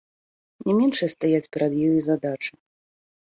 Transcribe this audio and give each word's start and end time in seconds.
Не 0.69 0.73
меншыя 0.77 1.11
стаяць 1.15 1.51
перад 1.55 1.71
ёю 1.89 1.91
і 1.99 2.03
задачы. 2.09 2.51